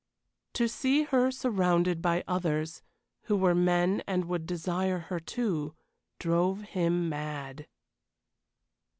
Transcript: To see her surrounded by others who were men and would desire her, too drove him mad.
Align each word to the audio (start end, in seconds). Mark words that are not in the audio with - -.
To 0.53 0.67
see 0.67 1.03
her 1.03 1.29
surrounded 1.29 2.01
by 2.01 2.23
others 2.27 2.81
who 3.25 3.35
were 3.37 3.53
men 3.53 4.01
and 4.07 4.25
would 4.25 4.47
desire 4.47 4.97
her, 4.97 5.19
too 5.19 5.75
drove 6.17 6.63
him 6.63 7.07
mad. 7.07 7.67